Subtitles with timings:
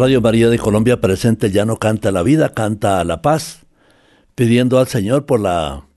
[0.00, 3.66] Radio María de Colombia presente ya no canta la vida, canta la paz,
[4.34, 5.88] pidiendo al Señor por la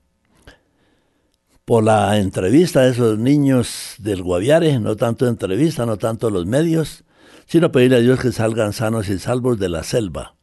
[1.64, 7.04] por la entrevista a esos niños del Guaviare, no tanto entrevista, no tanto los medios,
[7.46, 10.34] sino pedirle a Dios que salgan sanos y salvos de la selva.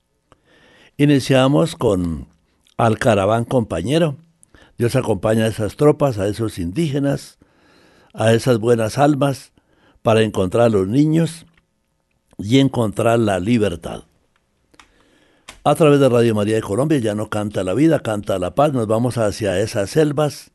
[0.97, 2.29] Iniciamos con
[2.77, 4.17] Al Caraván Compañero.
[4.79, 7.37] Dios acompaña a esas tropas, a esos indígenas,
[8.15, 9.51] a esas buenas almas,
[10.01, 11.45] para encontrar a los niños
[12.43, 14.03] y encontrar la libertad.
[15.63, 18.73] A través de Radio María de Colombia ya no canta la vida, canta la paz,
[18.73, 20.51] nos vamos hacia esas selvas,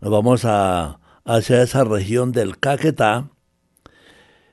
[0.00, 3.30] nos vamos a, hacia esa región del Caquetá.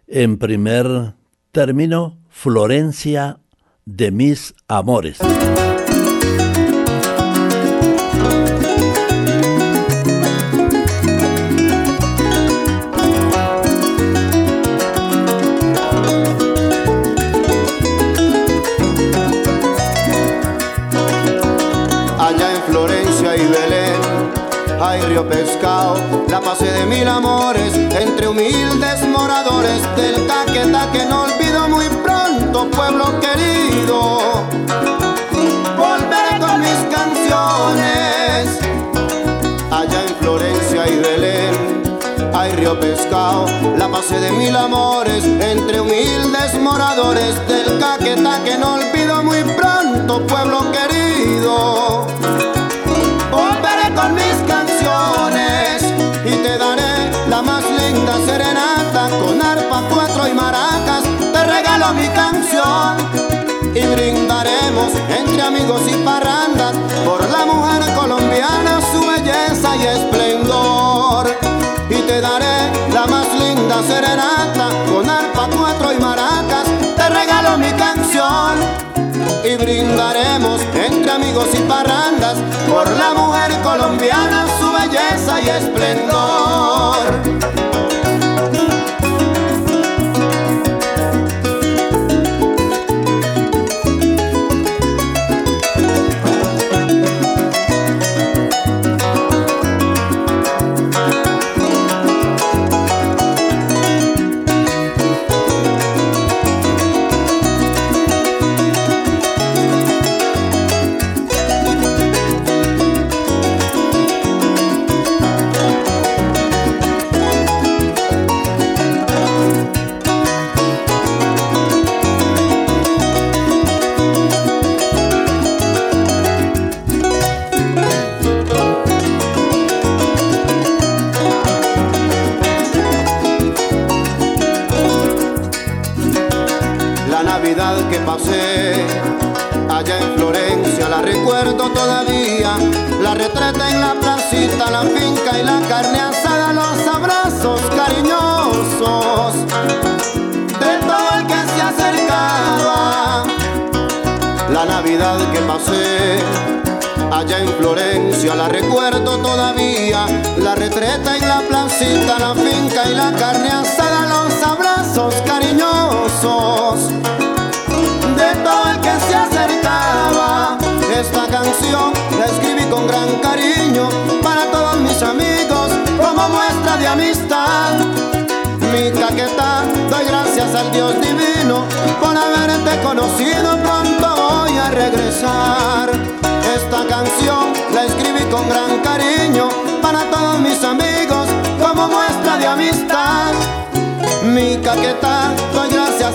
[0.07, 1.13] En primer
[1.51, 3.39] término, Florencia
[3.85, 5.17] de mis amores.
[25.25, 25.95] Pescado,
[26.29, 32.69] la pase de mil amores entre humildes moradores del Caquetá que no olvido muy pronto,
[32.69, 34.43] pueblo querido.
[35.75, 38.59] Volveré con mis canciones
[39.71, 41.83] allá en Florencia y Belén.
[42.33, 48.75] Hay río pescado, la pase de mil amores entre humildes moradores del Caquetá que no
[48.75, 52.05] olvido muy pronto, pueblo querido.
[53.31, 54.46] Volveré con mis
[61.87, 62.97] Regalo mi canción
[63.73, 66.75] y brindaremos entre amigos y parrandas
[67.05, 71.27] por la mujer colombiana, su belleza y esplendor.
[71.89, 76.65] Y te daré la más linda serenata con arpa, cuatro y maracas.
[76.97, 78.57] Te regalo mi canción
[79.45, 82.35] y brindaremos entre amigos y parrandas
[82.69, 87.06] por la mujer colombiana, su belleza y esplendor.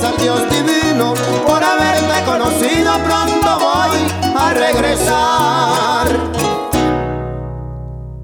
[0.01, 1.13] Dios divino
[1.47, 1.61] por
[2.25, 3.99] conocido, pronto voy
[4.35, 6.07] a regresar.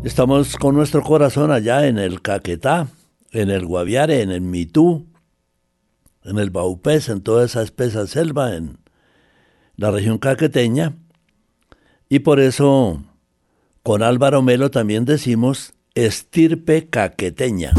[0.02, 2.86] Estamos con nuestro corazón allá en el Caquetá,
[3.32, 5.08] en el Guaviare, en el Mitú,
[6.24, 8.78] en el Baupés, en toda esa espesa selva, en
[9.76, 10.94] la región caqueteña,
[12.08, 13.02] y por eso
[13.82, 17.72] con Álvaro Melo también decimos estirpe caqueteña.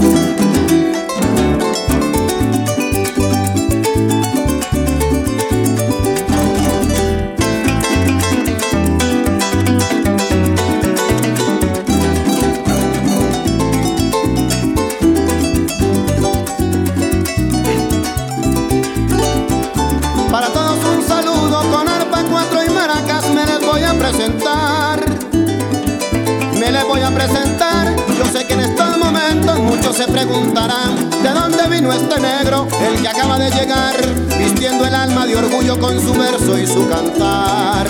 [29.94, 33.96] Se preguntarán de dónde vino este negro, el que acaba de llegar
[34.38, 37.88] vistiendo el alma de orgullo con su verso y su cantar.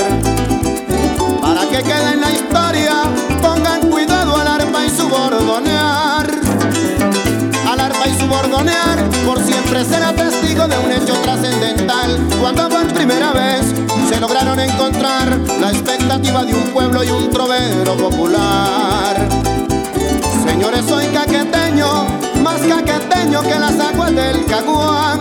[1.42, 3.04] Para que quede en la historia,
[3.42, 6.32] pongan cuidado al arpa y su bordonear.
[7.70, 12.18] Al arpa y su bordonear, por siempre será testigo de un hecho trascendental.
[12.40, 13.66] Cuando por primera vez
[14.10, 19.28] se lograron encontrar la expectativa de un pueblo y un trovero popular.
[20.46, 21.06] Señores, soy
[22.44, 25.20] más caqueteño que las aguas del Caguán.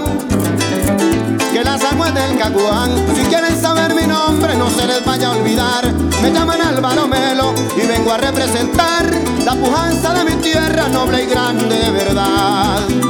[1.52, 2.90] Que las aguas del Caguán.
[3.14, 5.92] Si quieren saber mi nombre, no se les vaya a olvidar.
[6.22, 9.10] Me llaman Álvaro Melo y vengo a representar
[9.44, 13.07] la pujanza de mi tierra noble y grande de verdad.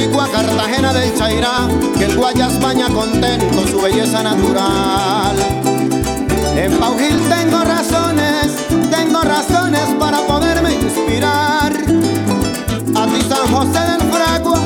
[0.00, 5.36] Puerto Rico, a Cartagena del Chairá, que el Guayas baña contento su belleza natural.
[6.56, 11.72] En Paujil tengo razones, tengo razones para poderme inspirar.
[12.96, 14.60] A ti San José del Fragua,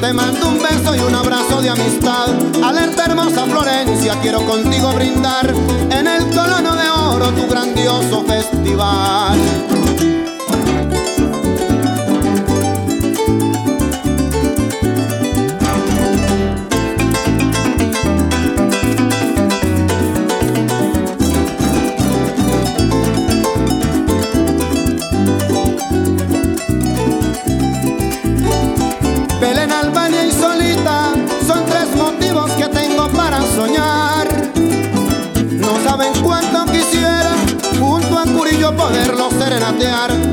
[0.00, 2.28] te mando un beso y un abrazo de amistad.
[2.62, 5.52] Alerta hermosa Florencia, quiero contigo brindar
[5.90, 9.38] en el colono de oro tu grandioso festival.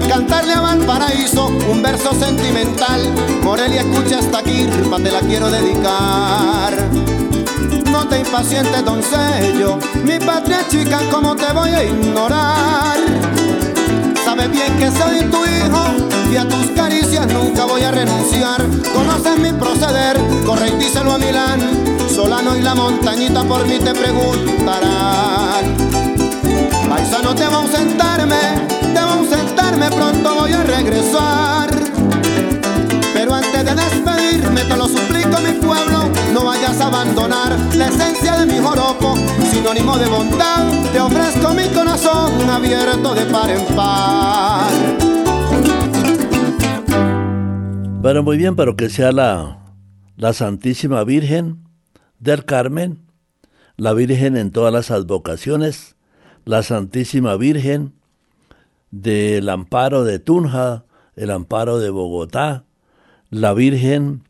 [0.08, 3.02] Cantarle a Valparaíso un verso sentimental.
[3.44, 6.74] Morelia, escucha esta kirpa, te la quiero dedicar.
[7.92, 12.98] No te impacientes, doncello, mi patria chica, ¿cómo te voy a ignorar?
[14.24, 15.84] Sabes bien que soy tu hijo
[16.32, 18.62] y a tus caricias nunca voy a renunciar.
[18.94, 21.60] Conoces mi proceder, corre y díselo a Milán.
[22.14, 25.76] Solano y la montañita por mí te preguntarán.
[26.90, 28.83] Paisano, te va a ausentarme
[29.30, 31.70] sentarme, pronto voy a regresar.
[33.14, 38.38] Pero antes de despedirme, te lo suplico, mi pueblo, no vayas a abandonar la esencia
[38.38, 39.16] de mi joropo,
[39.52, 40.92] sinónimo de bondad.
[40.92, 44.72] Te ofrezco mi corazón abierto de par en par.
[48.02, 49.60] Bueno, muy bien, pero que sea la,
[50.18, 51.64] la Santísima Virgen
[52.20, 53.00] del Carmen,
[53.78, 55.96] la Virgen en todas las advocaciones,
[56.46, 57.94] la Santísima Virgen
[58.94, 60.86] del amparo de Tunja,
[61.16, 62.64] el amparo de Bogotá,
[63.32, 64.22] la Virgen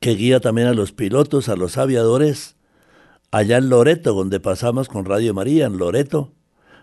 [0.00, 2.56] que guía también a los pilotos, a los aviadores,
[3.30, 6.32] allá en Loreto, donde pasamos con Radio María, en Loreto,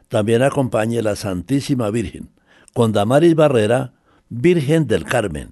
[0.08, 2.30] también acompañe la Santísima Virgen,
[2.74, 3.92] con Damaris Barrera,
[4.30, 5.50] Virgen del Carmen.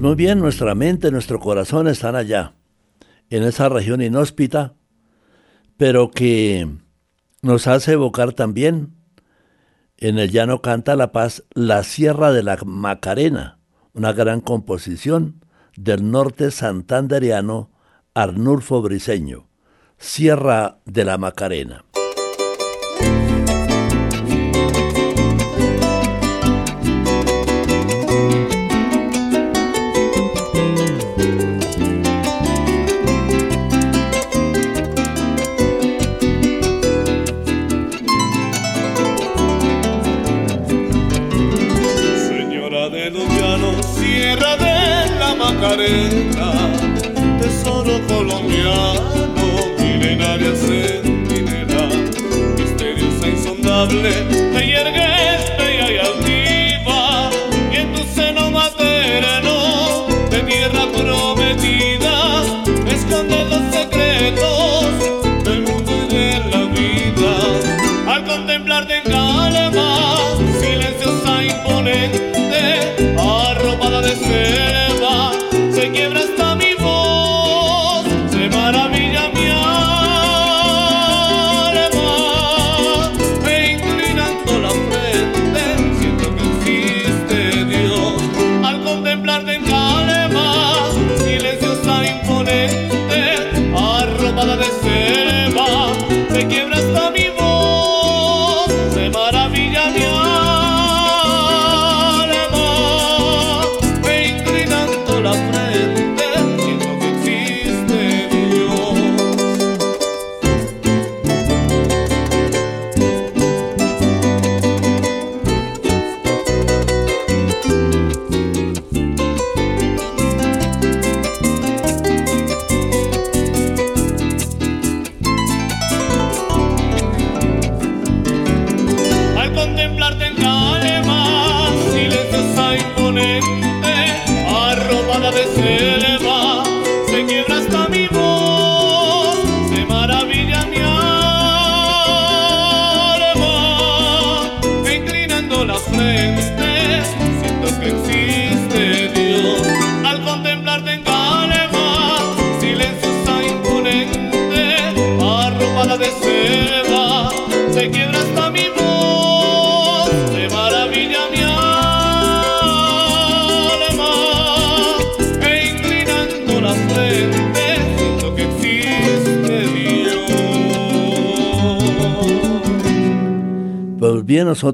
[0.00, 2.54] Muy bien, nuestra mente, nuestro corazón están allá,
[3.30, 4.74] en esa región inhóspita,
[5.76, 6.68] pero que
[7.42, 8.94] nos hace evocar también,
[9.96, 13.58] en el llano canta la paz, la Sierra de la Macarena,
[13.92, 15.44] una gran composición
[15.76, 17.70] del norte santanderiano
[18.14, 19.48] Arnulfo Briseño,
[19.98, 21.85] Sierra de la Macarena.
[53.84, 54.35] inevitable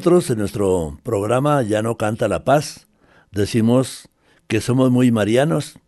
[0.05, 2.88] en nuestro programa Ya no canta la paz,
[3.31, 4.09] decimos
[4.49, 5.79] que somos muy marianos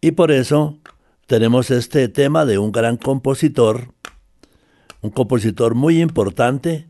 [0.00, 0.80] y por eso
[1.28, 3.94] tenemos este tema de un gran compositor,
[5.02, 6.88] un compositor muy importante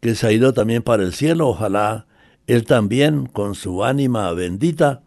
[0.00, 2.06] que se ha ido también para el cielo, ojalá
[2.46, 5.02] él también con su ánima bendita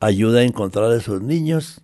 [0.00, 1.80] ayude a encontrar a esos niños.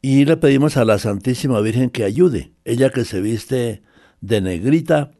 [0.00, 3.84] Y le pedimos a la Santísima Virgen que ayude, ella que se viste
[4.20, 5.12] de negrita,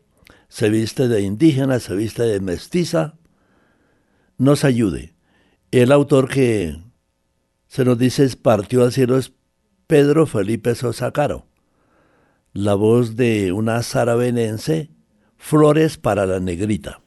[0.52, 3.14] se viste de indígena, se viste de mestiza,
[4.36, 5.14] nos ayude.
[5.70, 6.76] El autor que
[7.68, 9.18] Se nos dice, partió al cielo
[9.86, 11.46] Pedro Felipe Sosa Caro.
[12.52, 14.90] La voz de una sarabenense,
[15.38, 17.00] Flores para la Negrita.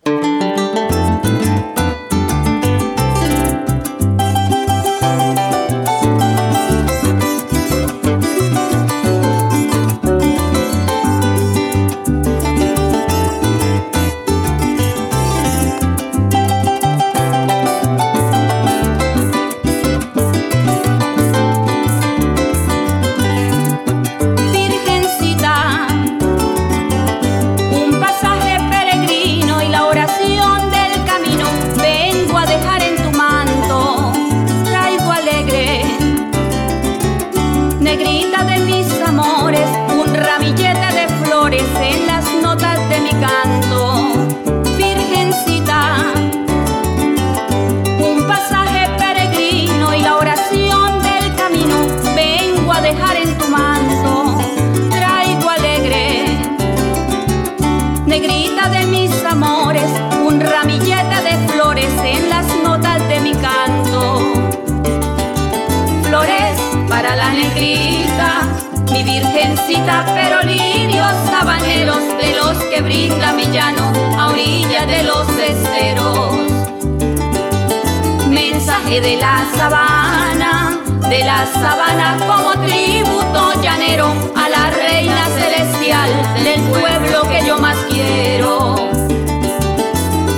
[78.66, 86.10] Mensaje de la sabana, de la sabana como tributo llanero a la reina celestial
[86.44, 88.76] del pueblo que yo más quiero.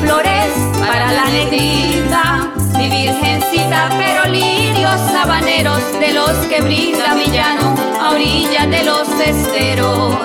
[0.02, 7.76] Flores para la negrita, mi virgencita, pero lirios sabaneros de los que brinda mi llano
[8.02, 10.16] a orilla de los esteros.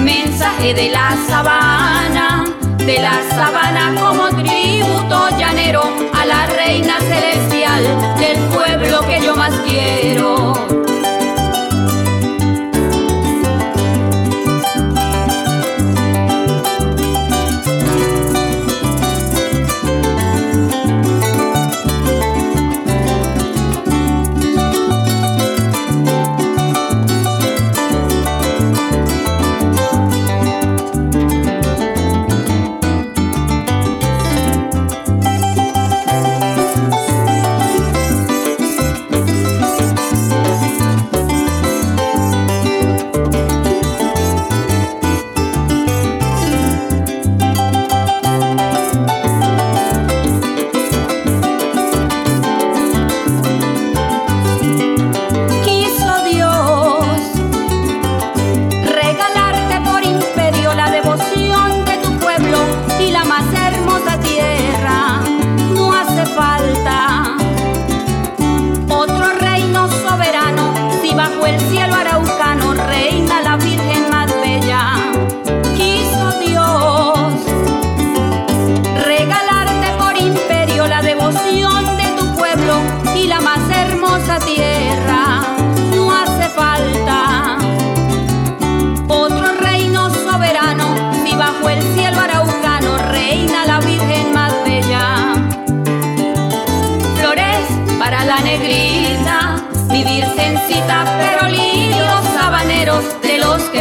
[0.00, 2.46] Mensaje de la sabana,
[2.78, 5.93] de la sabana como tributo llanero
[6.26, 7.84] la reina celestial
[8.18, 10.83] del pueblo que yo más quiero.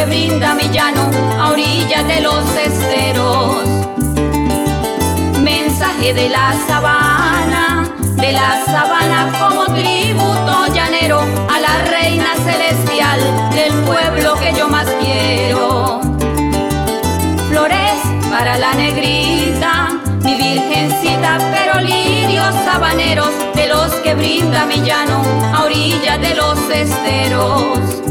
[0.06, 3.64] Brinda mi llano a orillas de los esteros.
[5.42, 13.20] Mensaje de la sabana, de la sabana como tributo llanero a la reina celestial
[13.54, 16.02] del pueblo que yo más quiero.
[17.50, 19.90] Flores para la negrita,
[20.24, 25.22] mi virgencita, pero lirios sabaneros de los que brinda mi llano
[25.54, 28.04] a orillas de los esteros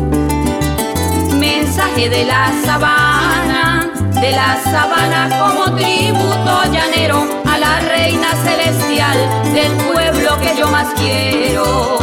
[1.43, 9.19] mensaje de la sabana, de la sabana como tributo llanero a la reina celestial
[9.53, 11.99] del pueblo que yo más quiero.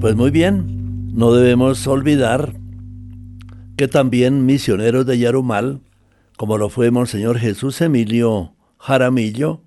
[0.00, 2.59] Pues muy bien, no debemos olvidar
[3.80, 5.80] que también misioneros de Yarumal,
[6.36, 9.62] como lo fue Monseñor Jesús Emilio Jaramillo,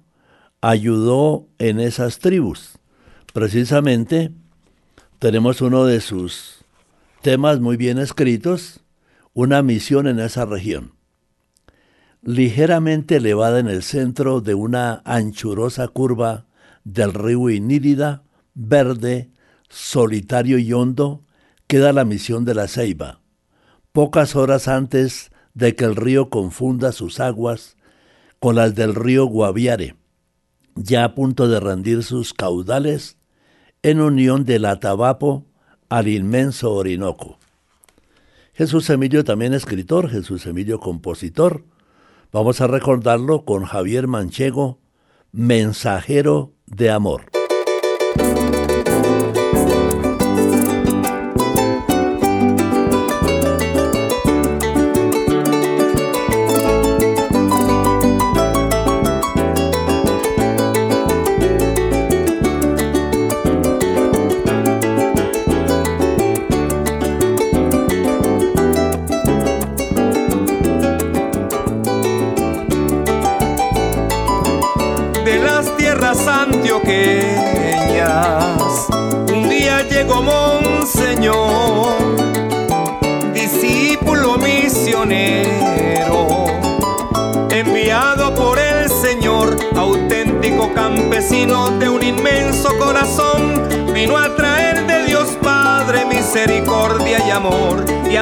[0.62, 2.78] ayudó en esas tribus,
[3.34, 4.30] precisamente
[5.18, 6.64] tenemos uno de sus
[7.24, 8.82] temas muy bien escritos,
[9.34, 10.94] una misión en esa región.
[12.22, 16.46] Ligeramente elevada en el centro de una anchurosa curva
[16.84, 18.22] del río Inírida,
[18.54, 19.32] verde,
[19.70, 21.24] solitario y hondo,
[21.66, 23.23] queda la misión de la Ceiba.
[23.94, 27.78] Pocas horas antes de que el río confunda sus aguas
[28.40, 29.96] con las del río Guaviare,
[30.74, 33.18] ya a punto de rendir sus caudales
[33.84, 35.46] en unión del Atabapo
[35.90, 37.38] al inmenso Orinoco.
[38.56, 41.64] Jesús Emilio también escritor, Jesús Emilio compositor.
[42.32, 44.80] Vamos a recordarlo con Javier Manchego,
[45.32, 47.33] mensajero de amor.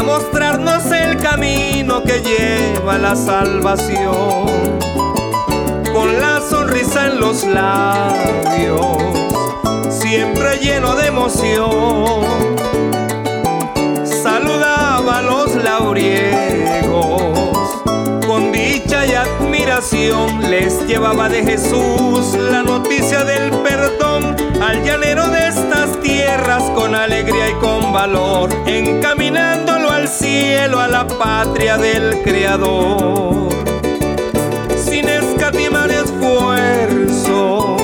[0.04, 4.80] Mostrarnos el camino que lleva a la salvación.
[5.94, 8.98] Con la sonrisa en los labios,
[9.90, 12.26] siempre lleno de emoción,
[14.04, 17.22] saludaba a los lauriegos
[18.32, 25.48] con dicha y admiración les llevaba de Jesús la noticia del perdón al llanero de
[25.48, 29.81] estas tierras con alegría y con valor, encaminándolo al
[30.12, 33.50] cielo, a la patria del Creador.
[34.76, 37.82] Sin escatimar esfuerzos,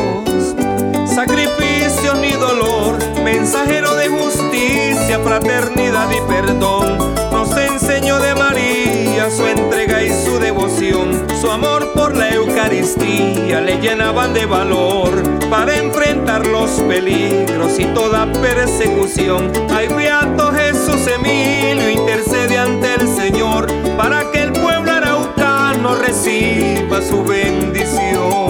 [1.06, 6.98] sacrificio ni dolor, mensajero de justicia, fraternidad y perdón,
[12.96, 15.12] Le llenaban de valor
[15.50, 19.52] para enfrentar los peligros y toda persecución.
[19.70, 27.26] Ay, beato Jesús Emilio, intercede ante el Señor para que el pueblo araucano reciba su
[27.26, 28.47] bendición.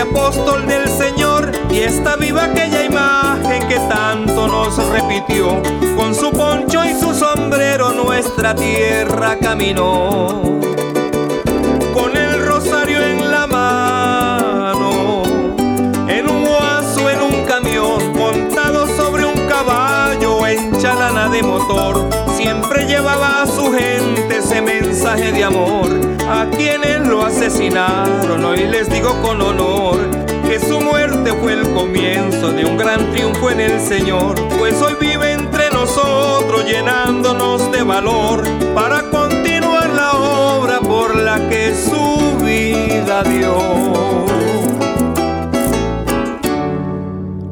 [0.00, 5.62] Apóstol del Señor y está viva aquella imagen que tanto nos repitió.
[5.96, 10.60] Con su poncho y su sombrero nuestra tierra caminó.
[21.30, 25.88] De motor, siempre llevaba a su gente ese mensaje de amor
[26.28, 28.44] a quienes lo asesinaron.
[28.44, 29.98] Hoy les digo con honor
[30.48, 34.94] que su muerte fue el comienzo de un gran triunfo en el Señor, pues hoy
[35.00, 38.42] vive entre nosotros llenándonos de valor
[38.74, 44.59] para continuar la obra por la que su vida dio.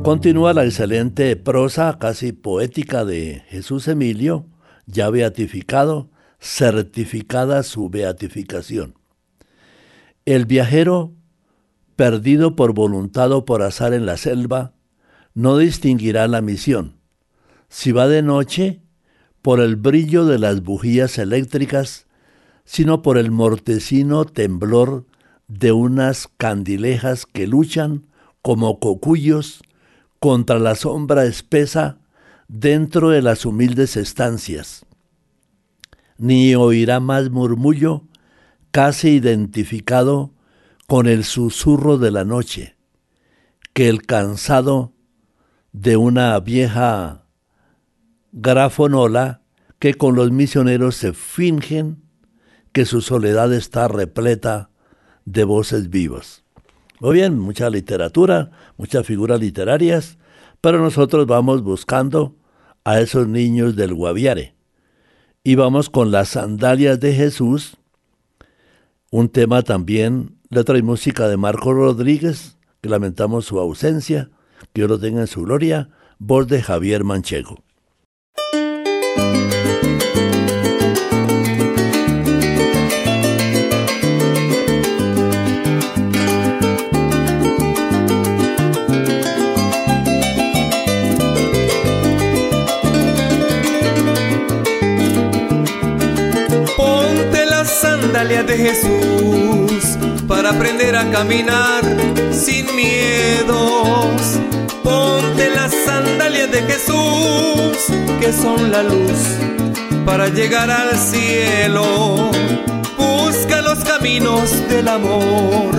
[0.09, 4.47] Continúa la excelente prosa casi poética de Jesús Emilio,
[4.87, 6.09] ya beatificado,
[6.41, 8.95] certificada su beatificación.
[10.25, 11.13] El viajero,
[11.95, 14.73] perdido por voluntad o por azar en la selva,
[15.35, 16.97] no distinguirá la misión,
[17.69, 18.81] si va de noche,
[19.43, 22.07] por el brillo de las bujías eléctricas,
[22.65, 25.05] sino por el mortecino temblor
[25.49, 28.07] de unas candilejas que luchan
[28.41, 29.61] como cocuyos
[30.21, 31.99] contra la sombra espesa
[32.49, 34.87] dentro de las humildes estancias.
[36.17, 38.05] Ni oirá más murmullo
[38.71, 40.33] casi identificado
[40.87, 42.77] con el susurro de la noche,
[43.73, 44.93] que el cansado
[45.73, 47.25] de una vieja
[48.33, 49.43] grafonola
[49.79, 52.03] que con los misioneros se fingen
[52.73, 54.71] que su soledad está repleta
[55.25, 56.45] de voces vivas.
[57.01, 60.19] Muy bien, mucha literatura, muchas figuras literarias,
[60.61, 62.35] pero nosotros vamos buscando
[62.83, 64.55] a esos niños del Guaviare.
[65.45, 67.77] Y vamos con las sandalias de Jesús,
[69.11, 74.31] un tema también, letra y música de Marco Rodríguez, que lamentamos su ausencia,
[74.73, 77.63] que Dios lo tenga en su gloria, voz de Javier Manchego.
[98.43, 99.99] De Jesús
[100.29, 101.83] para aprender a caminar
[102.31, 104.23] sin miedos.
[104.85, 107.79] Ponte las sandalias de Jesús
[108.21, 109.19] que son la luz
[110.07, 112.31] para llegar al cielo.
[112.97, 115.75] Busca los caminos del amor.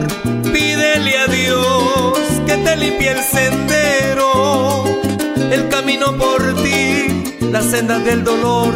[0.52, 4.84] Pídele a Dios que te limpie el sendero.
[5.50, 8.74] El camino por ti, la senda del dolor.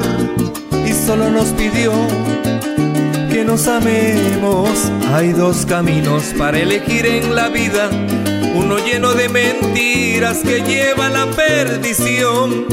[0.85, 1.91] Y solo nos pidió
[3.43, 4.69] nos amemos.
[5.13, 7.89] Hay dos caminos para elegir en la vida.
[8.55, 12.65] Uno lleno de mentiras que lleva a la perdición.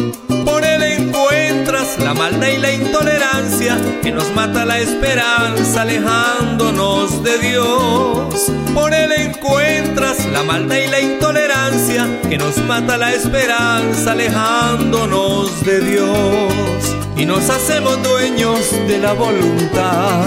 [1.98, 8.52] La maldad y la intolerancia que nos mata la esperanza alejándonos de Dios.
[8.74, 15.80] Por él encuentras la maldad y la intolerancia que nos mata la esperanza alejándonos de
[15.80, 16.96] Dios.
[17.16, 20.24] Y nos hacemos dueños de la voluntad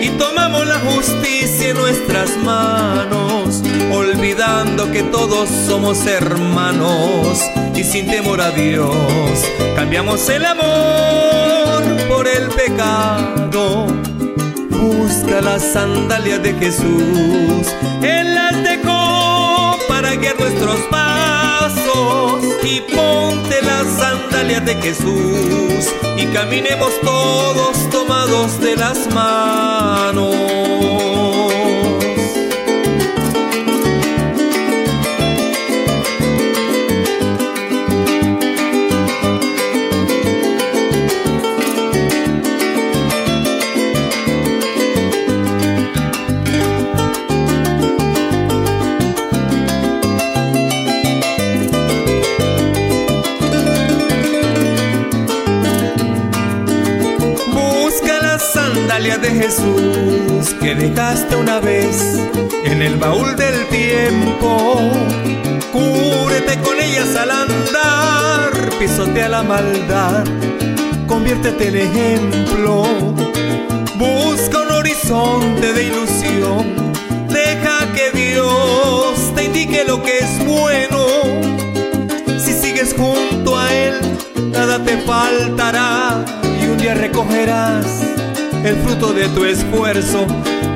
[0.00, 3.21] y tomamos la justicia en nuestras manos,
[4.22, 7.40] olvidando que todos somos hermanos
[7.74, 8.88] y sin temor a Dios
[9.74, 13.88] cambiamos el amor por el pecado.
[14.70, 17.66] Busca las sandalias de Jesús,
[18.00, 26.92] Él las dejó para guiar nuestros pasos y ponte las sandalias de Jesús y caminemos
[27.00, 30.61] todos tomados de las manos.
[59.22, 62.18] De Jesús que dejaste una vez
[62.64, 64.76] en el baúl del tiempo.
[65.72, 70.24] Cúrete con ellas al andar, pisotea la maldad,
[71.06, 72.84] conviértete en ejemplo.
[73.96, 76.92] Busca un horizonte de ilusión,
[77.28, 81.06] deja que Dios te indique lo que es bueno.
[82.38, 83.94] Si sigues junto a Él,
[84.50, 86.24] nada te faltará
[86.60, 88.11] y un día recogerás
[88.64, 90.26] el fruto de tu esfuerzo.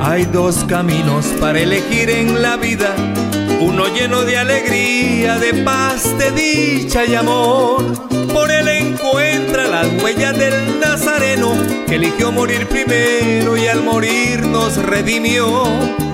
[0.01, 2.95] Hay dos caminos para elegir en la vida,
[3.61, 7.85] uno lleno de alegría, de paz, de dicha y amor.
[8.33, 11.53] Por él encuentra las huellas del Nazareno,
[11.87, 16.06] que eligió morir primero y al morir nos redimió.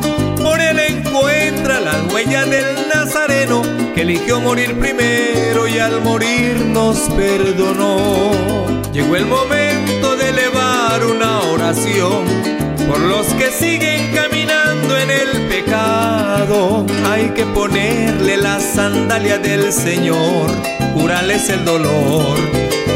[4.03, 8.33] Eligió morir primero y al morir nos perdonó.
[8.93, 12.25] Llegó el momento de elevar una oración
[12.89, 16.85] por los que siguen caminando en el pecado.
[17.07, 20.51] Hay que ponerle la sandalia del Señor,
[20.95, 22.37] curarles el dolor,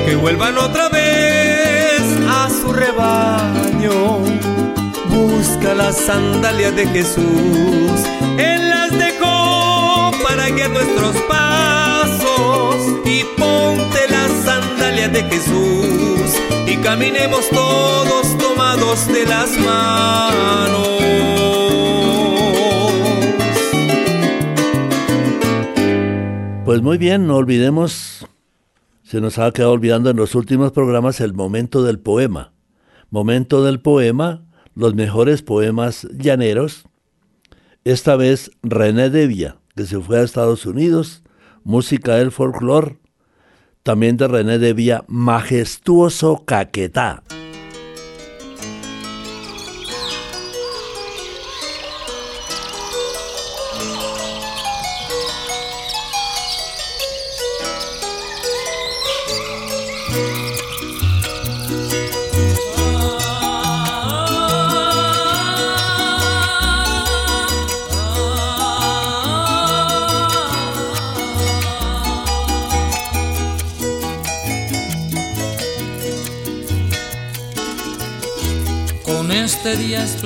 [0.07, 4.19] que vuelvan otra vez a su rebaño.
[5.09, 8.01] Busca las sandalias de Jesús,
[8.39, 8.66] Él
[10.53, 16.37] nuestros pasos y ponte las sandalias de Jesús
[16.69, 20.89] y caminemos todos tomados de las manos.
[26.65, 28.27] Pues muy bien, no olvidemos
[29.03, 32.53] Se nos ha quedado olvidando en los últimos programas el momento del poema.
[33.11, 36.85] Momento del poema, los mejores poemas llaneros.
[37.85, 41.23] Esta vez René Devia, que se fue a Estados Unidos,
[41.63, 42.99] música del folclore.
[43.83, 47.23] También de René Devia, Majestuoso Caquetá.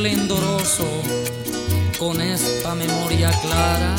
[0.01, 0.86] Esplendoroso,
[1.98, 3.96] con esta memoria clara,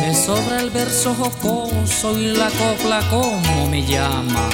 [0.00, 4.48] me sobra el verso jocoso y la copla como me llama.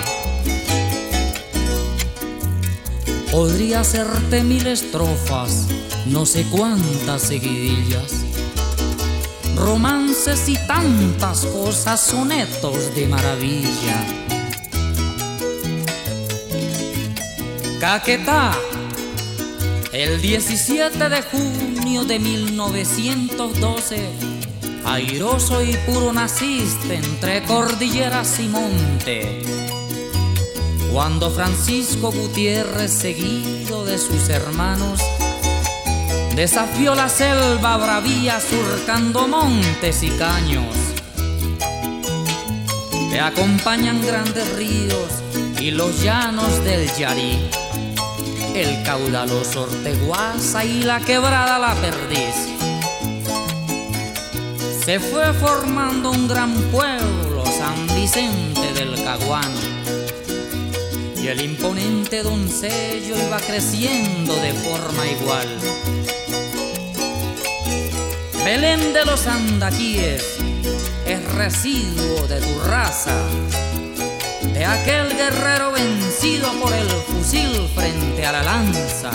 [3.30, 5.68] Podría hacerte mil estrofas,
[6.04, 8.12] no sé cuántas seguidillas,
[9.56, 14.04] romances y tantas cosas, sonetos de maravilla.
[17.80, 18.54] Caquetá
[19.94, 24.10] el 17 de junio de 1912,
[24.84, 29.40] airoso y puro naciste entre cordilleras y monte.
[30.92, 34.98] Cuando Francisco Gutiérrez, seguido de sus hermanos,
[36.34, 40.74] desafió la selva bravía surcando montes y caños.
[43.10, 45.08] Te acompañan grandes ríos
[45.60, 47.38] y los llanos del Yarí
[48.54, 52.34] el caudaloso Orteguaza y la quebrada La Perdiz.
[54.84, 59.50] Se fue formando un gran pueblo, San Vicente del Caguán.
[61.20, 65.48] Y el imponente doncello iba creciendo de forma igual.
[68.44, 70.22] Belén de los Andaquíes
[71.06, 73.16] es residuo de tu raza
[74.54, 79.10] de aquel guerrero vencido por el fusil frente a la lanza.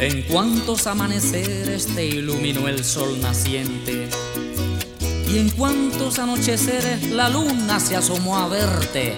[0.00, 4.08] En cuantos amaneceres te iluminó el sol naciente,
[5.28, 9.16] y en cuantos anocheceres la luna se asomó a verte,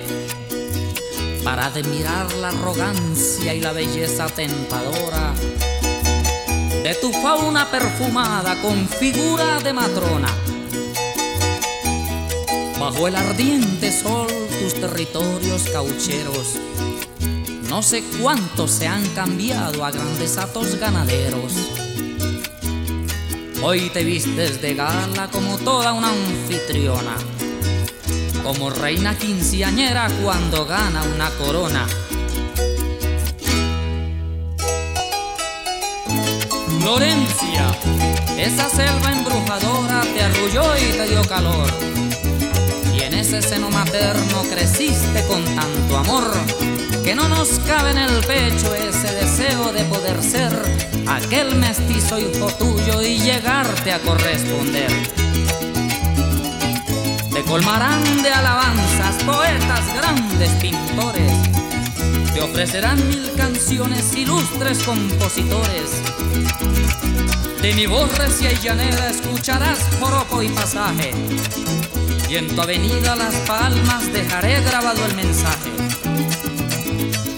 [1.43, 5.33] para admirar la arrogancia y la belleza tentadora
[6.83, 10.29] de tu fauna perfumada con figura de matrona
[12.87, 14.29] Bajo el ardiente sol
[14.61, 16.55] tus territorios caucheros,
[17.69, 21.53] no sé cuántos se han cambiado a grandes atos ganaderos.
[23.61, 27.17] Hoy te vistes de gala como toda una anfitriona,
[28.45, 31.89] como reina quinceañera cuando gana una corona.
[36.79, 37.77] Florencia,
[38.39, 41.96] esa selva embrujadora te arrulló y te dio calor
[43.17, 46.31] ese seno materno creciste con tanto amor
[47.03, 50.53] que no nos cabe en el pecho ese deseo de poder ser
[51.07, 54.91] aquel mestizo hijo tuyo y llegarte a corresponder.
[57.33, 61.33] Te colmarán de alabanzas poetas, grandes pintores,
[62.35, 65.91] te ofrecerán mil canciones, ilustres compositores.
[67.63, 71.13] De mi voz recia y llanera escucharás joropo y pasaje
[72.29, 75.71] y en tu avenida Las Palmas dejaré grabado el mensaje.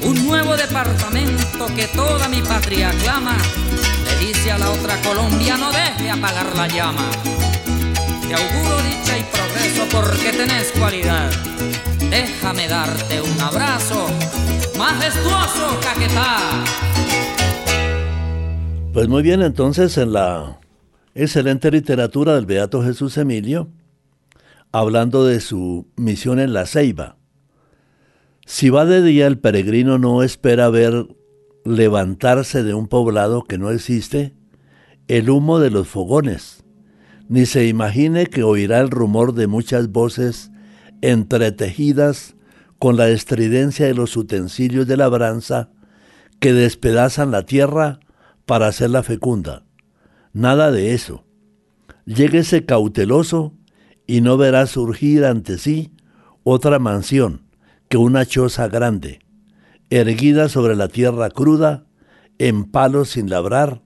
[0.03, 3.37] Un nuevo departamento que toda mi patria aclama,
[4.05, 7.11] le dice a la otra Colombia no deje apagar la llama.
[8.27, 11.31] Te auguro dicha y progreso porque tenés cualidad.
[12.11, 14.07] Déjame darte un abrazo,
[14.79, 16.39] majestuoso Caquetá.
[18.95, 20.59] Pues muy bien, entonces en la
[21.15, 23.69] excelente literatura del Beato Jesús Emilio,
[24.73, 27.17] hablando de su misión en la Ceiba.
[28.47, 31.07] Si va de día el peregrino no espera ver
[31.65, 34.35] levantarse de un poblado que no existe
[35.07, 36.65] el humo de los fogones,
[37.29, 40.51] ni se imagine que oirá el rumor de muchas voces
[41.03, 42.37] entretejidas
[42.79, 45.71] con la estridencia de los utensilios de labranza
[46.41, 48.01] que despedazan la tierra
[48.47, 49.65] para hacerla fecunda.
[50.33, 51.25] Nada de eso.
[52.07, 53.58] Lléguese cauteloso
[54.09, 55.93] y no verá surgir ante sí
[56.43, 57.43] otra mansión
[57.89, 59.21] que una choza grande,
[59.91, 61.85] erguida sobre la tierra cruda,
[62.39, 63.83] en palos sin labrar,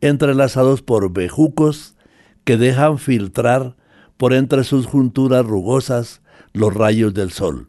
[0.00, 1.96] entrelazados por bejucos
[2.44, 3.76] que dejan filtrar
[4.16, 6.22] por entre sus junturas rugosas
[6.52, 7.68] los rayos del sol.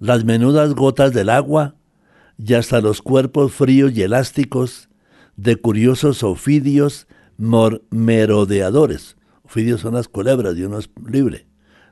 [0.00, 1.76] Las menudas gotas del agua
[2.38, 4.88] y hasta los cuerpos fríos y elásticos
[5.36, 7.06] de curiosos ofidios
[7.38, 9.16] merodeadores.
[9.52, 11.46] Ofidios son las culebras uno es libre.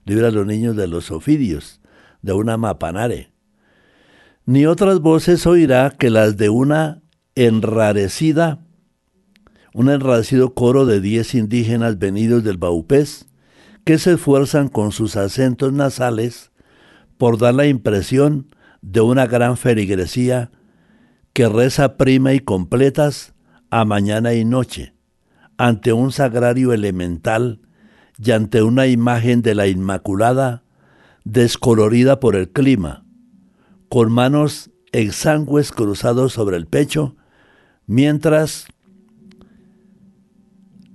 [0.06, 1.82] Libre a los niños de los ofidios,
[2.22, 3.34] de una mapanare.
[4.46, 7.02] Ni otras voces oirá que las de una
[7.34, 8.64] enrarecida,
[9.74, 13.28] un enrarecido coro de diez indígenas venidos del Baupés,
[13.84, 16.52] que se esfuerzan con sus acentos nasales
[17.18, 20.50] por dar la impresión de una gran feligresía
[21.34, 23.34] que reza prima y completas
[23.68, 24.94] a mañana y noche,
[25.60, 27.60] ante un sagrario elemental
[28.16, 30.64] y ante una imagen de la Inmaculada
[31.24, 33.04] descolorida por el clima,
[33.90, 37.14] con manos exangües cruzados sobre el pecho,
[37.86, 38.68] mientras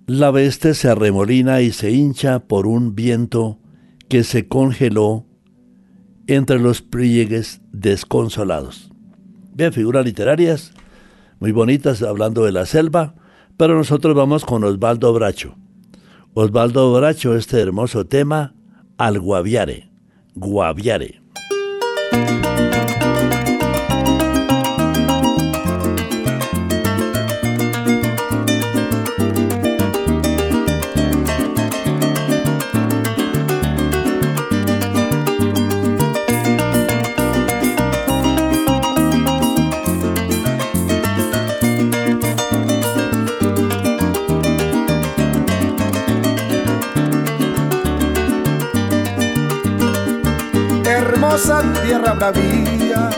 [0.08, 3.60] la veste se arremolina y se hincha por un viento
[4.10, 5.28] que se congeló
[6.26, 8.90] entre los pliegues desconsolados.
[9.54, 10.74] Bien, figuras literarias
[11.40, 13.14] muy bonitas hablando de la selva,
[13.58, 15.56] pero nosotros vamos con Osvaldo Bracho.
[16.34, 18.54] Osvaldo Bracho, este hermoso tema,
[18.98, 19.90] al guaviare,
[20.36, 21.25] guaviare.
[51.86, 53.10] Tierra bravía,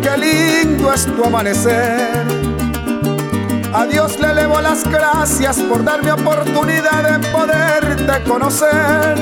[0.00, 2.22] qué lindo es tu amanecer.
[3.74, 9.16] A Dios le elevo las gracias por darme oportunidad de poderte conocer.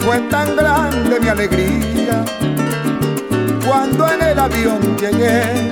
[0.00, 2.24] Fue tan grande mi alegría
[3.66, 5.70] cuando en el avión llegué.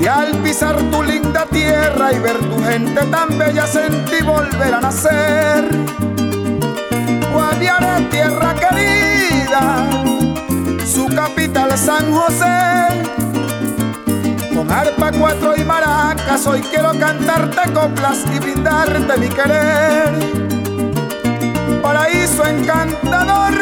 [0.00, 4.80] Y al pisar tu linda tierra y ver tu gente tan bella sentí volver a
[4.80, 5.68] nacer
[7.32, 9.11] Guaviare, tierra querida,
[10.86, 13.04] su capital San José.
[14.54, 20.12] Con arpa, cuatro y maracas, hoy quiero cantarte coplas y brindarte mi querer.
[21.82, 23.54] Paraíso encantador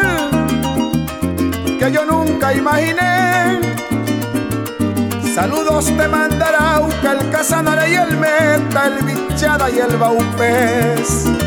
[1.78, 3.60] que yo nunca imaginé.
[5.34, 11.39] Saludos te mandará el Casanare y el Meta, el Bichada y el Baupés.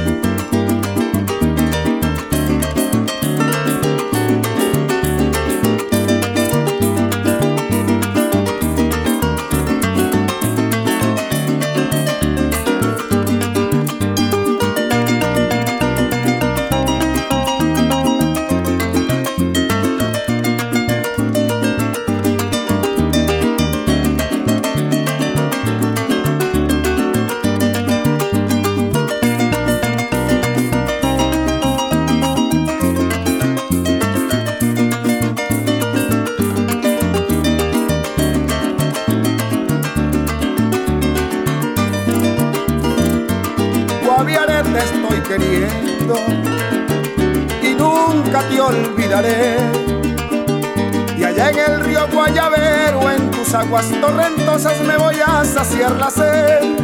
[53.54, 56.76] Aguas torrentosas, me voy a saciar la sed.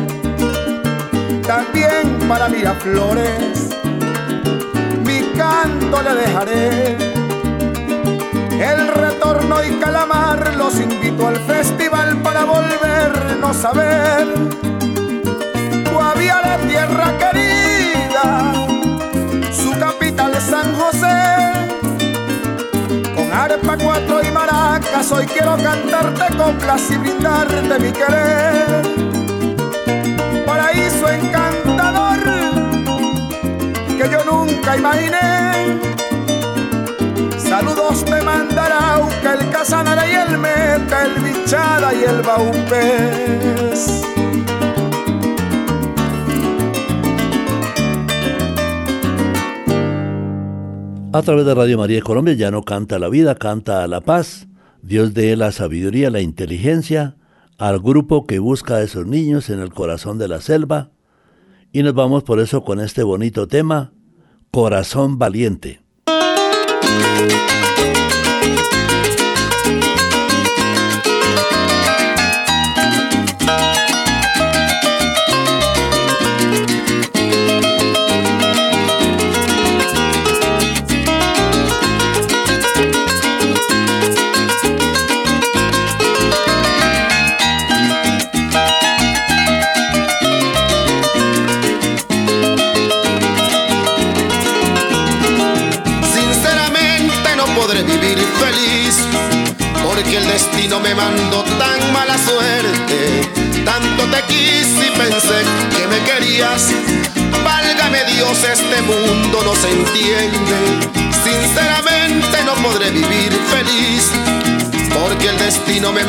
[1.42, 3.70] También para Miraflores,
[5.04, 6.98] mi canto le dejaré.
[8.62, 14.28] El retorno y calamar los invito al festival para volvernos a ver.
[15.92, 18.54] Guaviare, tierra querida,
[19.52, 21.50] su capital es San José
[23.40, 24.32] arpa, cuatro y
[24.90, 28.82] maracas, hoy quiero cantarte coplas y brindarte mi querer.
[30.46, 32.20] Paraíso encantador
[33.98, 35.80] que yo nunca imaginé.
[37.38, 44.04] Saludos te mandará el Casanare y el Meta, el Bichada y el Baupés.
[51.12, 54.49] A través de Radio María Colombia ya no canta la vida, canta la paz.
[54.82, 57.16] Dios dé la sabiduría, la inteligencia
[57.58, 60.92] al grupo que busca a esos niños en el corazón de la selva.
[61.72, 63.92] Y nos vamos por eso con este bonito tema,
[64.50, 65.82] Corazón Valiente.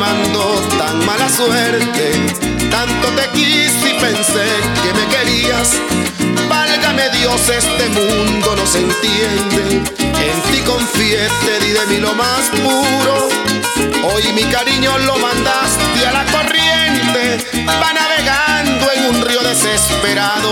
[0.01, 2.05] Mandó tan mala suerte.
[2.71, 4.47] Tanto te quise y pensé
[4.81, 5.69] que me querías.
[6.49, 9.63] Válgame Dios, este mundo no se entiende.
[9.99, 13.29] En ti confié, te di de mí lo más puro.
[14.09, 17.23] Hoy mi cariño lo mandaste a la corriente.
[17.67, 20.51] Va navegando en un río desesperado.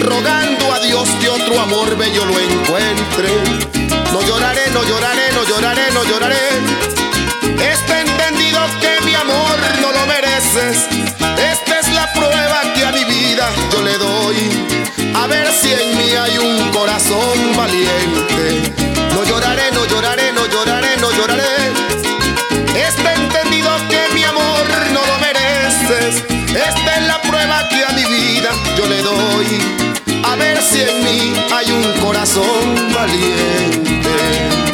[0.00, 3.30] Rogando a Dios que otro amor bello lo encuentre.
[4.10, 6.44] No lloraré, no lloraré, no lloraré, no lloraré.
[7.72, 7.94] Está
[8.28, 10.86] entendido que mi amor no lo mereces.
[11.52, 14.36] Esta es la prueba que a mi vida yo le doy.
[15.14, 18.72] A ver si en mí hay un corazón valiente.
[19.12, 21.72] No lloraré, no lloraré, no lloraré, no lloraré.
[22.74, 26.22] Está entendido que mi amor no lo mereces.
[26.48, 29.46] Esta es la prueba que a mi vida yo le doy.
[30.24, 34.73] A ver si en mí hay un corazón valiente.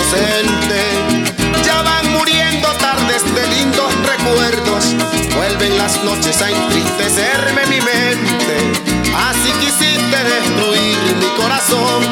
[0.00, 1.62] Inocente.
[1.64, 4.94] Ya van muriendo tardes de lindos recuerdos.
[5.36, 8.56] Vuelven las noches a entristecerme mi mente.
[9.14, 12.02] Así quisiste destruir mi corazón.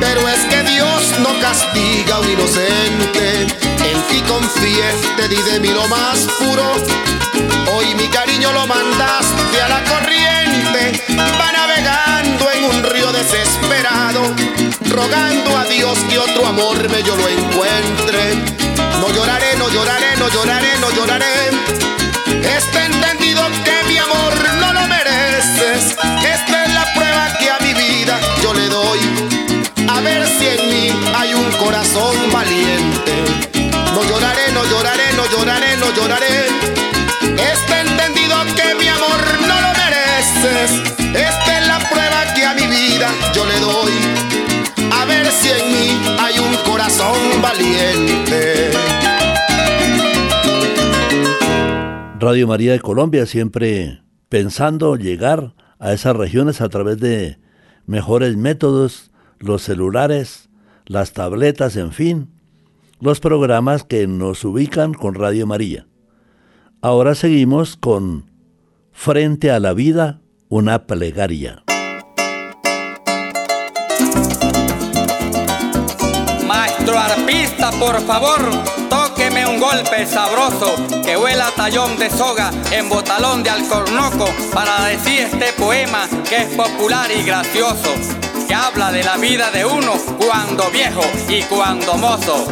[0.00, 3.63] Pero es que Dios no castiga a un inocente.
[3.90, 6.64] En ti confié, te di de mí lo más puro.
[7.74, 11.04] Hoy mi cariño lo mandaste a la corriente.
[11.40, 14.22] Va navegando en un río desesperado.
[14.90, 18.34] Rogando a Dios que otro amor bello lo encuentre.
[19.00, 21.50] No lloraré, no lloraré, no lloraré, no lloraré.
[22.56, 25.96] Está entendido que mi amor no lo mereces.
[26.34, 29.00] Esta es la prueba que a mi vida yo le doy.
[29.88, 33.53] A ver si en mí hay un corazón valiente.
[33.94, 36.46] No lloraré, no lloraré, no lloraré, no lloraré.
[37.52, 40.82] Está entendido que mi amor no lo mereces.
[41.14, 43.92] Esta es la prueba que a mi vida yo le doy.
[44.92, 48.72] A ver si en mí hay un corazón valiente.
[52.18, 57.38] Radio María de Colombia siempre pensando llegar a esas regiones a través de
[57.86, 60.48] mejores métodos, los celulares,
[60.84, 62.33] las tabletas, en fin,
[63.00, 65.86] los programas que nos ubican con Radio María.
[66.80, 68.30] Ahora seguimos con
[68.92, 71.64] Frente a la Vida, una plegaria.
[76.46, 78.38] Maestro arpista, por favor,
[78.88, 80.74] tóqueme un golpe sabroso
[81.04, 86.48] que huela tallón de soga en botalón de alcornoco para decir este poema que es
[86.54, 87.90] popular y gracioso,
[88.46, 92.46] que habla de la vida de uno cuando viejo y cuando mozo.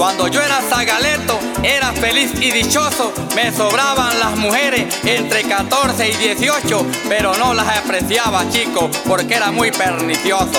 [0.00, 6.16] Cuando yo era zagaleto, era feliz y dichoso, me sobraban las mujeres entre 14 y
[6.16, 10.58] 18, pero no las apreciaba, chico, porque era muy pernicioso.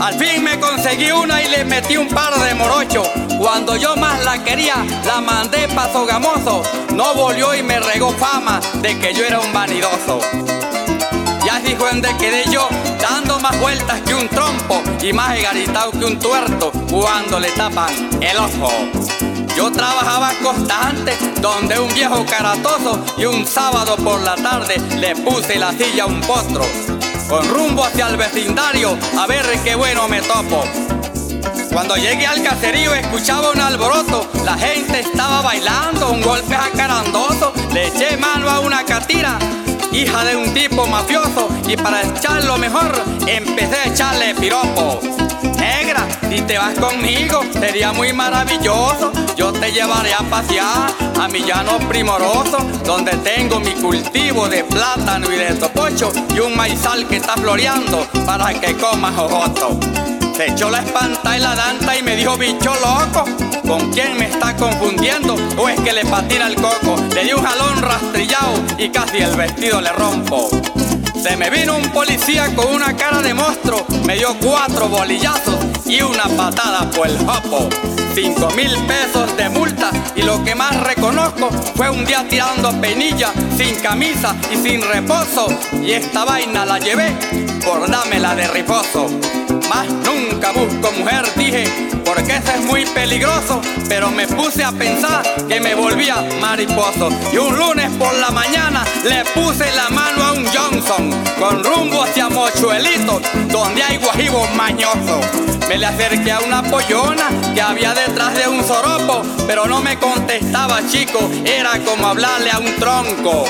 [0.00, 3.08] Al fin me conseguí una y le metí un par de morochos.
[3.38, 6.64] Cuando yo más la quería, la mandé pa' Sogamoso.
[6.92, 10.18] No volvió y me regó fama de que yo era un vanidoso.
[11.46, 12.68] Y así fue donde quedé yo,
[13.00, 17.88] dando más vueltas que un trompo y más egaritado que un tuerto cuando le tapan
[18.20, 18.70] el ojo.
[19.56, 25.58] Yo trabajaba constante donde un viejo caratoso y un sábado por la tarde le puse
[25.58, 26.64] la silla a un postro.
[27.28, 30.64] Con rumbo hacia el vecindario a ver qué bueno me topo.
[31.72, 37.86] Cuando llegué al caserío escuchaba un alboroto, la gente estaba bailando, un golpe jacarandoso, le
[37.86, 39.38] eché mano a una catira,
[39.92, 42.92] hija de un tipo mafioso, y para echarlo mejor
[43.26, 45.00] empecé a echarle piropo.
[45.58, 51.40] Negra, si te vas conmigo sería muy maravilloso, yo te llevaré a pasear a mi
[51.40, 57.16] llano primoroso, donde tengo mi cultivo de plátano y de topocho y un maizal que
[57.16, 59.78] está floreando para que comas jojoto.
[60.40, 63.26] Se echó la espanta y la danta y me dijo, bicho loco,
[63.68, 65.36] ¿con quién me está confundiendo?
[65.58, 66.96] ¿O es que le patina el coco?
[67.14, 70.48] Le di un jalón rastrillado y casi el vestido le rompo.
[71.22, 76.00] Se me vino un policía con una cara de monstruo, me dio cuatro bolillazos y
[76.00, 77.68] una patada por el jopo.
[78.14, 83.30] Cinco mil pesos de multa y lo que más reconozco fue un día tirando penilla,
[83.58, 85.48] sin camisa y sin reposo.
[85.82, 87.14] Y esta vaina la llevé
[87.62, 89.06] por la de riposo.
[89.70, 91.62] Más nunca busco mujer, dije,
[92.04, 93.60] porque eso es muy peligroso.
[93.88, 97.08] Pero me puse a pensar que me volvía mariposo.
[97.32, 102.02] Y un lunes por la mañana le puse la mano a un Johnson con rumbo
[102.02, 105.24] hacia Mochuelito, donde hay guajibos mañosos.
[105.68, 109.96] Me le acerqué a una pollona que había detrás de un soropo, pero no me
[110.00, 113.44] contestaba, chico, era como hablarle a un tronco.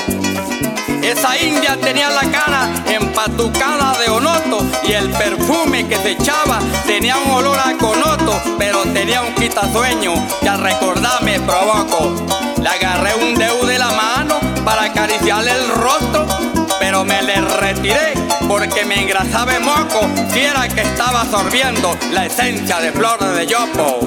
[1.01, 7.17] Esa india tenía la cara empatucada de onoto y el perfume que se echaba tenía
[7.17, 12.13] un olor a conoto, pero tenía un quitasueño que al recordarme provoco.
[12.61, 16.27] Le agarré un dedo de la mano para acariciarle el rostro,
[16.79, 18.13] pero me le retiré
[18.47, 23.47] porque me engrasaba el moco si era que estaba absorbiendo la esencia de flor de
[23.47, 23.99] yopo.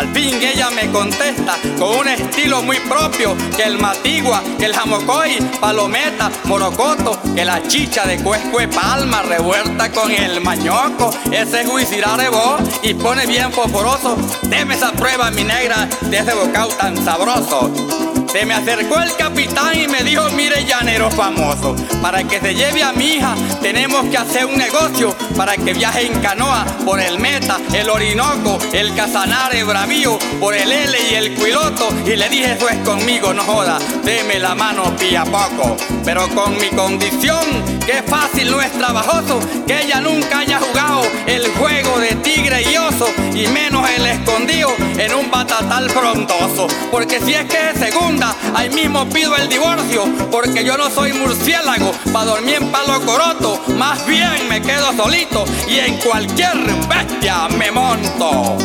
[0.00, 4.74] Al fin ella me contesta con un estilo muy propio que el matigua, que el
[4.74, 11.10] jamocoy, palometa, morocoto, que la chicha de cuescue palma revuelta con el mañoco.
[11.30, 14.16] Ese de voz y pone bien fosforoso.
[14.44, 18.09] Deme esa prueba, mi negra, de ese bocado tan sabroso.
[18.32, 22.82] Se me acercó el capitán y me dijo, mire llanero famoso, para que se lleve
[22.82, 27.18] a mi hija tenemos que hacer un negocio para que viaje en canoa por el
[27.18, 31.88] Meta, el Orinoco, el Casanare Bravío, por el L y el Cuiloto.
[32.06, 35.76] Y le dije, eso es conmigo, no joda, deme la mano pía poco.
[36.04, 37.44] Pero con mi condición,
[37.84, 42.76] que fácil no es trabajoso, que ella nunca haya jugado el juego de tigre y
[42.76, 46.66] oso, y menos el escondido en un batatal frondoso.
[46.90, 48.19] Porque si es que es segundo,
[48.54, 53.60] ahí mismo pido el divorcio, porque yo no soy murciélago, pa' dormir en palo coroto,
[53.76, 56.56] más bien me quedo solito y en cualquier
[56.88, 58.58] bestia me monto.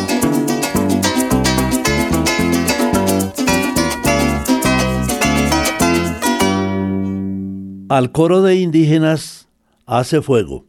[7.88, 9.46] Al coro de indígenas
[9.86, 10.66] hace fuego.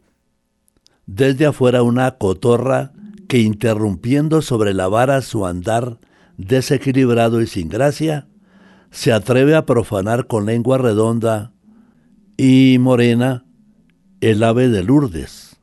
[1.06, 2.92] Desde afuera una cotorra
[3.28, 5.98] que interrumpiendo sobre la vara su andar
[6.36, 8.27] desequilibrado y sin gracia,
[8.90, 11.52] se atreve a profanar con lengua redonda
[12.36, 13.44] y morena
[14.20, 15.60] el ave de Lourdes,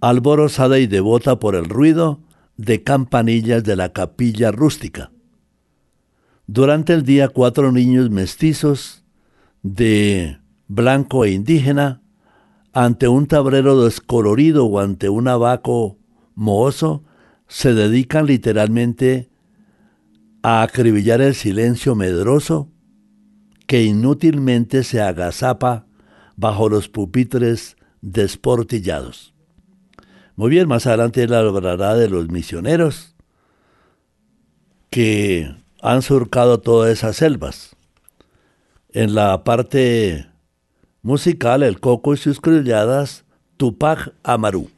[0.00, 2.20] alborozada y devota por el ruido
[2.56, 5.10] de campanillas de la capilla rústica.
[6.46, 9.04] Durante el día cuatro niños mestizos
[9.62, 12.02] de blanco e indígena,
[12.72, 15.96] ante un tablero descolorido o ante un abaco
[16.34, 17.04] mohoso,
[17.46, 19.30] se dedican literalmente
[20.44, 22.68] a acribillar el silencio medroso
[23.66, 25.86] que inútilmente se agazapa
[26.36, 29.32] bajo los pupitres desportillados.
[30.36, 33.16] Muy bien, más adelante él hablará de los misioneros
[34.90, 37.74] que han surcado todas esas selvas.
[38.90, 40.26] En la parte
[41.00, 43.24] musical, el coco y sus crilladas,
[43.56, 44.68] Tupac Amaru.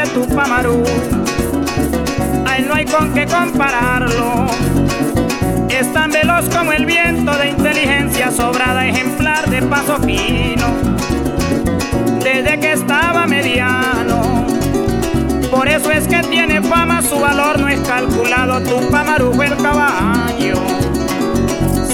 [0.00, 0.82] Tupamaru.
[2.46, 4.46] Ay, no hay con qué compararlo.
[5.68, 10.66] Es tan veloz como el viento de inteligencia sobrada, ejemplar de paso fino.
[12.24, 14.46] Desde que estaba mediano.
[15.50, 18.62] Por eso es que tiene fama, su valor no es calculado.
[18.62, 20.54] Tupamaru fue el caballo.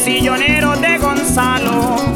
[0.05, 2.08] Sillonero de Gonzalo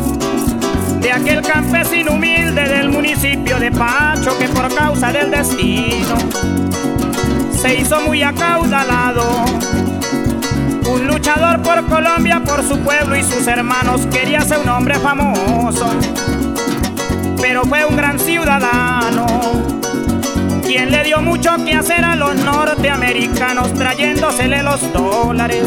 [1.12, 6.16] aquel campesino humilde del municipio de Pacho que por causa del destino
[7.52, 9.44] se hizo muy acaudalado.
[10.90, 15.86] Un luchador por Colombia, por su pueblo y sus hermanos, quería ser un hombre famoso,
[17.40, 19.26] pero fue un gran ciudadano,
[20.66, 25.64] quien le dio mucho que hacer a los norteamericanos, trayéndosele los dólares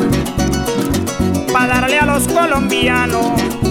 [1.54, 3.65] para darle a los colombianos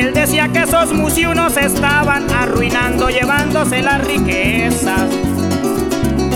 [0.00, 5.02] él decía que esos museos estaban arruinando, llevándose las riquezas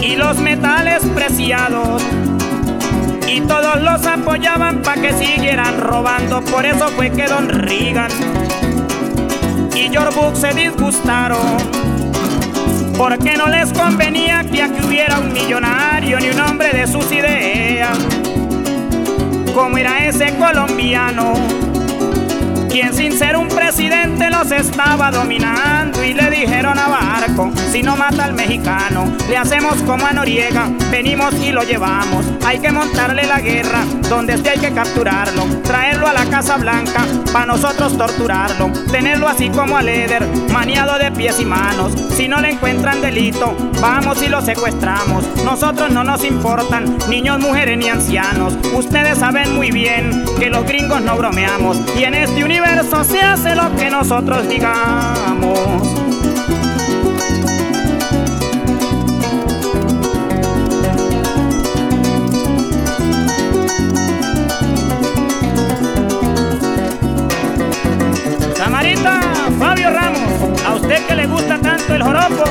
[0.03, 2.03] y los metales preciados.
[3.27, 6.41] y todos los apoyaban para que siguieran robando.
[6.43, 8.11] Por eso fue que Don Reagan
[9.75, 11.57] y George Bush se disgustaron.
[12.97, 17.99] Porque no les convenía que aquí hubiera un millonario ni un hombre de sus ideas,
[19.53, 21.64] como era ese colombiano
[22.75, 27.95] quien sin ser un presidente los estaba dominando y le dijeron a Barco, si no
[27.95, 33.29] mata al mexicano, le hacemos como a Noriega, venimos y lo llevamos, hay que montarle
[33.29, 38.73] la guerra, donde esté hay que capturarlo, traerlo a la Casa Blanca, para nosotros torturarlo,
[38.91, 43.57] tenerlo así como a Leder, maniado de pies y manos, si no le encuentran delito,
[43.81, 49.71] vamos y lo secuestramos, nosotros no nos importan, niños, mujeres ni ancianos, ustedes saben muy
[49.71, 52.64] bien que los gringos no bromeamos, y en este universo
[53.05, 55.59] se hace lo que nosotros digamos.
[68.57, 69.21] Camarita
[69.59, 72.45] Fabio Ramos, a usted que le gusta tanto el joropo,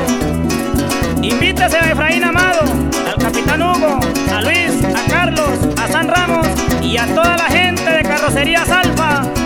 [1.22, 2.62] invítese a Efraín Amado,
[3.08, 4.00] al Capitán Hugo,
[4.36, 6.48] a Luis, a Carlos, a San Ramos
[6.82, 9.43] y a toda la gente de Carrocerías Alfa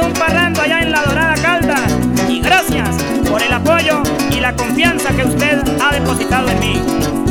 [0.00, 1.76] un parlando allá en la Dorada Calda.
[2.28, 2.96] Y gracias
[3.28, 7.21] por el apoyo y la confianza que usted ha depositado en mí.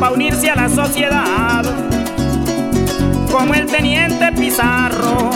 [0.00, 1.62] Para unirse a la sociedad.
[3.30, 5.30] Como el teniente Pizarro,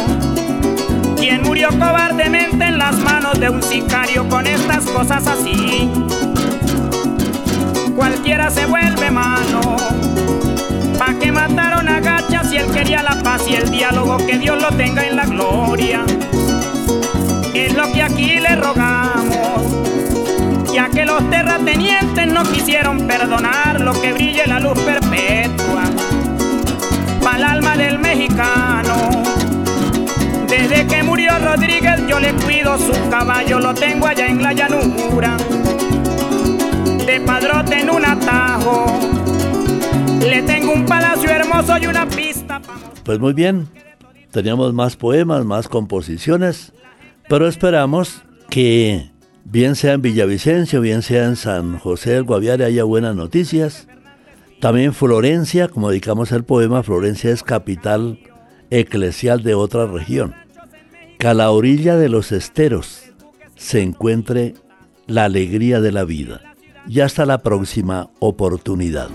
[1.16, 5.90] quien murió cobardemente en las manos de un sicario con estas cosas así
[7.94, 9.76] cualquiera se vuelve mano.
[10.98, 14.60] Pa' que mataron a Gacha si él quería la paz y el diálogo, que Dios
[14.60, 16.04] lo tenga en la gloria.
[17.54, 19.33] Es lo que aquí le rogamos,
[20.74, 25.84] ya que los terratenientes no quisieron perdonar lo que brille la luz perpetua.
[27.22, 29.22] Para el alma del mexicano.
[30.48, 35.36] Desde que murió Rodríguez yo le cuido su caballo, lo tengo allá en la llanura
[37.06, 38.98] de padrote en un atajo.
[40.20, 42.60] Le tengo un palacio hermoso y una pista.
[43.04, 43.68] Pues muy bien,
[44.32, 46.72] teníamos más poemas, más composiciones,
[47.28, 49.13] pero esperamos que
[49.44, 53.86] bien sea en Villavicencio, bien sea en San José del Guaviare haya buenas noticias.
[54.60, 58.18] También Florencia, como dedicamos el poema, Florencia es capital
[58.70, 60.34] eclesial de otra región.
[61.18, 63.02] Que a la orilla de los esteros
[63.56, 64.54] se encuentre
[65.06, 66.40] la alegría de la vida
[66.86, 69.08] y hasta la próxima oportunidad.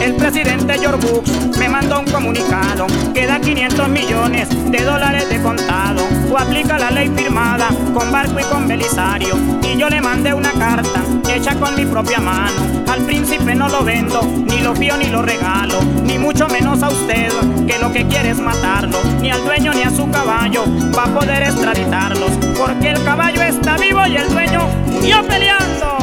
[0.00, 5.40] El presidente George Bush me mandó un comunicado que da 500 millones de dólares de
[5.40, 6.02] contado.
[6.30, 9.36] O aplica la ley firmada con Barco y con Belisario.
[9.62, 12.84] Y yo le mandé una carta hecha con mi propia mano.
[12.88, 16.88] Al príncipe no lo vendo, ni lo fío ni lo regalo, ni mucho menos a
[16.88, 17.32] usted
[17.66, 20.64] que lo que quiere es matarlo, ni al dueño ni a su caballo,
[20.96, 25.93] va a poder extraditarlos, porque el caballo está vivo y el dueño murió peleando.